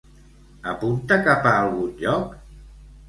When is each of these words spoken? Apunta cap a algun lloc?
Apunta 0.71 1.19
cap 1.27 1.45
a 1.49 1.53
algun 1.65 1.93
lloc? 2.01 2.37